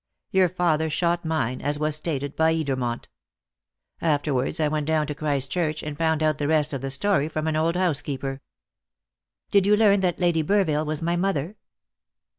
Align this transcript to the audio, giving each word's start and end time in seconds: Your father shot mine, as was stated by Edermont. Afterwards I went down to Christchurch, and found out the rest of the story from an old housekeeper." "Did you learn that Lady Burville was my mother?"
Your 0.31 0.49
father 0.49 0.89
shot 0.89 1.25
mine, 1.25 1.61
as 1.61 1.77
was 1.77 1.95
stated 1.95 2.35
by 2.35 2.55
Edermont. 2.55 3.05
Afterwards 4.01 4.59
I 4.59 4.67
went 4.67 4.87
down 4.87 5.05
to 5.05 5.13
Christchurch, 5.13 5.83
and 5.83 5.95
found 5.95 6.23
out 6.23 6.39
the 6.39 6.47
rest 6.47 6.73
of 6.73 6.81
the 6.81 6.89
story 6.89 7.29
from 7.29 7.45
an 7.45 7.55
old 7.55 7.75
housekeeper." 7.75 8.41
"Did 9.51 9.67
you 9.67 9.77
learn 9.77 9.99
that 9.99 10.19
Lady 10.19 10.41
Burville 10.43 10.87
was 10.87 11.03
my 11.03 11.15
mother?" 11.15 11.55